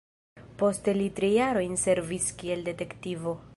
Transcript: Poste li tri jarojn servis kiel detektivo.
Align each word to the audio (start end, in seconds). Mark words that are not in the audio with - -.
Poste 0.61 0.95
li 0.95 1.09
tri 1.19 1.29
jarojn 1.35 1.79
servis 1.83 2.33
kiel 2.41 2.67
detektivo. 2.71 3.39